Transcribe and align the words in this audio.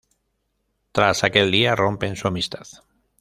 Tras 0.93 1.23
aquel 1.23 1.51
día, 1.51 1.75
rompen 1.75 2.15
su 2.15 2.27
amistad. 2.27 2.65